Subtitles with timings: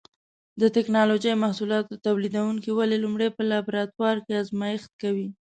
[0.61, 5.27] د ټېکنالوجۍ محصولاتو تولیدوونکي ولې لومړی په لابراتوار کې ازمېښت کوي؟